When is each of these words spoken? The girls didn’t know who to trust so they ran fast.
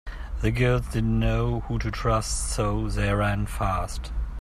The 0.41 0.49
girls 0.49 0.87
didn’t 0.87 1.19
know 1.19 1.59
who 1.67 1.77
to 1.77 1.91
trust 1.91 2.47
so 2.47 2.89
they 2.89 3.13
ran 3.13 3.45
fast. 3.45 4.11